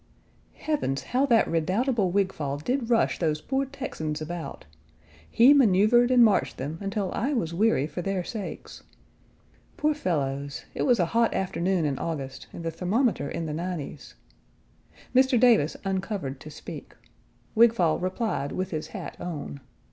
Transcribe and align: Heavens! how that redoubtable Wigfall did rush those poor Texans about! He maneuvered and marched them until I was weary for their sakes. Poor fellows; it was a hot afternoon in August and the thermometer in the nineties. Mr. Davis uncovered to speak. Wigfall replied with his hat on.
Heavens! 0.55 1.03
how 1.03 1.27
that 1.27 1.47
redoubtable 1.47 2.09
Wigfall 2.11 2.57
did 2.57 2.89
rush 2.89 3.19
those 3.19 3.39
poor 3.39 3.65
Texans 3.65 4.19
about! 4.19 4.65
He 5.29 5.53
maneuvered 5.53 6.09
and 6.09 6.25
marched 6.25 6.57
them 6.57 6.79
until 6.81 7.11
I 7.13 7.33
was 7.33 7.53
weary 7.53 7.85
for 7.85 8.01
their 8.01 8.23
sakes. 8.23 8.81
Poor 9.77 9.93
fellows; 9.93 10.65
it 10.73 10.87
was 10.87 10.99
a 10.99 11.05
hot 11.13 11.35
afternoon 11.35 11.85
in 11.85 11.99
August 11.99 12.47
and 12.51 12.63
the 12.65 12.71
thermometer 12.71 13.29
in 13.29 13.45
the 13.45 13.53
nineties. 13.53 14.15
Mr. 15.13 15.39
Davis 15.39 15.77
uncovered 15.85 16.39
to 16.39 16.49
speak. 16.49 16.95
Wigfall 17.53 17.99
replied 17.99 18.53
with 18.53 18.71
his 18.71 18.87
hat 18.87 19.15
on. 19.21 19.59